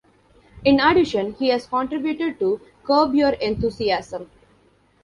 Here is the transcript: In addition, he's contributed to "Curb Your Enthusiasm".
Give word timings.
In 0.65 0.79
addition, 0.79 1.33
he's 1.35 1.67
contributed 1.67 2.39
to 2.39 2.59
"Curb 2.83 3.13
Your 3.13 3.33
Enthusiasm". 3.33 4.31